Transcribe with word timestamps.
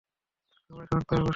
সবাই 0.69 0.85
শক্ত 0.87 1.09
হয়ে 1.09 1.21
বসুন। 1.21 1.29